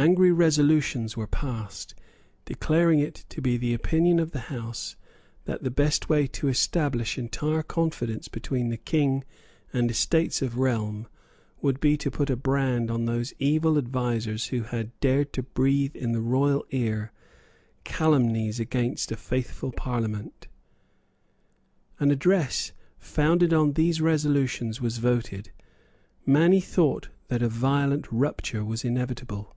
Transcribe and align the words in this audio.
Angry 0.00 0.30
resolutions 0.30 1.16
were 1.16 1.26
passed, 1.26 1.96
declaring 2.44 3.00
it 3.00 3.24
to 3.30 3.42
be 3.42 3.56
the 3.56 3.74
opinion 3.74 4.20
of 4.20 4.30
the 4.30 4.42
House 4.46 4.94
that 5.44 5.64
the 5.64 5.72
best 5.72 6.08
way 6.08 6.28
to 6.28 6.46
establish 6.46 7.18
entire 7.18 7.64
confidence 7.64 8.28
between 8.28 8.68
the 8.68 8.76
King 8.76 9.24
and 9.72 9.88
the 9.90 9.94
Estates 9.94 10.40
of 10.40 10.54
the 10.54 10.60
Realm 10.60 11.08
would 11.60 11.80
be 11.80 11.96
to 11.96 12.12
put 12.12 12.30
a 12.30 12.36
brand 12.36 12.92
on 12.92 13.06
those 13.06 13.32
evil 13.40 13.76
advisers 13.76 14.46
who 14.46 14.62
had 14.62 14.92
dared 15.00 15.32
to 15.32 15.42
breathe 15.42 15.96
in 15.96 16.12
the 16.12 16.20
royal 16.20 16.64
ear 16.70 17.10
calumnies 17.82 18.60
against 18.60 19.10
a 19.10 19.16
faithful 19.16 19.72
Parliament. 19.72 20.46
An 21.98 22.12
address 22.12 22.70
founded 23.00 23.52
on 23.52 23.72
these 23.72 24.00
resolutions 24.00 24.80
was 24.80 24.98
voted; 24.98 25.50
many 26.24 26.60
thought 26.60 27.08
that 27.26 27.42
a 27.42 27.48
violent 27.48 28.06
rupture 28.12 28.64
was 28.64 28.84
inevitable. 28.84 29.56